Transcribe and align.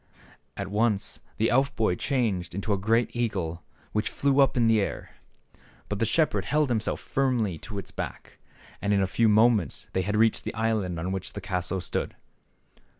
At 0.57 0.67
once 0.69 1.19
the 1.37 1.51
elf 1.51 1.75
boy 1.75 1.93
changed 1.93 2.55
into 2.55 2.73
a 2.73 2.77
great 2.79 3.15
eagle 3.15 3.61
which 3.91 4.09
flew 4.09 4.39
up 4.39 4.57
in 4.57 4.65
the 4.65 4.81
air. 4.81 5.11
But 5.89 5.99
the 5.99 6.07
shepherd 6.07 6.45
held 6.45 6.69
himself 6.69 6.99
firmly 6.99 7.61
on 7.69 7.77
its 7.77 7.91
back, 7.91 8.39
and 8.81 8.93
in 8.93 9.01
a 9.03 9.05
few 9.05 9.29
moments 9.29 9.85
they 9.93 10.01
had 10.01 10.17
reached 10.17 10.43
the 10.43 10.55
island 10.55 10.99
on 10.99 11.11
which 11.11 11.33
the 11.33 11.39
castle 11.41 11.81
stood. 11.81 12.15